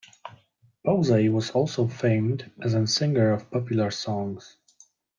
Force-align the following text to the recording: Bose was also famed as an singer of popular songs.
Bose 0.83 1.11
was 1.29 1.51
also 1.51 1.87
famed 1.87 2.51
as 2.63 2.73
an 2.73 2.87
singer 2.87 3.31
of 3.33 3.51
popular 3.51 3.91
songs. 3.91 4.57